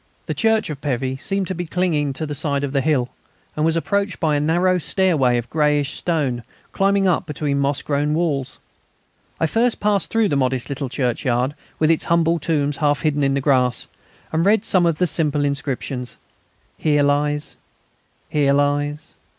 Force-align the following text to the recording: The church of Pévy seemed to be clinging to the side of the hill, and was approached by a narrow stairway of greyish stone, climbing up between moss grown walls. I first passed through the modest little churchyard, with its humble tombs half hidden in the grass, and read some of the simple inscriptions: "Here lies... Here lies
The 0.25 0.33
church 0.33 0.71
of 0.71 0.81
Pévy 0.81 1.21
seemed 1.21 1.45
to 1.45 1.53
be 1.53 1.67
clinging 1.67 2.11
to 2.13 2.25
the 2.25 2.33
side 2.33 2.63
of 2.63 2.71
the 2.73 2.81
hill, 2.81 3.09
and 3.55 3.63
was 3.63 3.75
approached 3.75 4.19
by 4.19 4.35
a 4.35 4.39
narrow 4.39 4.79
stairway 4.79 5.37
of 5.37 5.47
greyish 5.51 5.95
stone, 5.95 6.41
climbing 6.71 7.07
up 7.07 7.27
between 7.27 7.59
moss 7.59 7.83
grown 7.83 8.15
walls. 8.15 8.57
I 9.39 9.45
first 9.45 9.79
passed 9.79 10.09
through 10.09 10.29
the 10.29 10.35
modest 10.35 10.69
little 10.69 10.89
churchyard, 10.89 11.53
with 11.77 11.91
its 11.91 12.05
humble 12.05 12.39
tombs 12.39 12.77
half 12.77 13.03
hidden 13.03 13.21
in 13.21 13.35
the 13.35 13.41
grass, 13.41 13.85
and 14.31 14.43
read 14.43 14.65
some 14.65 14.87
of 14.87 14.97
the 14.97 15.05
simple 15.05 15.45
inscriptions: 15.45 16.17
"Here 16.79 17.03
lies... 17.03 17.57
Here 18.27 18.53
lies 18.53 19.17